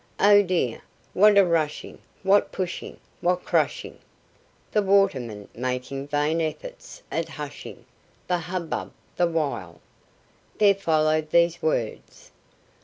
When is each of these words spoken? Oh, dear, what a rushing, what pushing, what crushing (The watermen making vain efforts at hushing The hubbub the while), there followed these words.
Oh, 0.19 0.41
dear, 0.41 0.81
what 1.13 1.37
a 1.37 1.45
rushing, 1.45 1.99
what 2.23 2.51
pushing, 2.51 2.99
what 3.19 3.45
crushing 3.45 3.99
(The 4.71 4.81
watermen 4.81 5.47
making 5.53 6.07
vain 6.07 6.41
efforts 6.41 7.03
at 7.11 7.29
hushing 7.29 7.85
The 8.25 8.39
hubbub 8.39 8.93
the 9.17 9.27
while), 9.27 9.79
there 10.57 10.73
followed 10.73 11.29
these 11.29 11.61
words. 11.61 12.31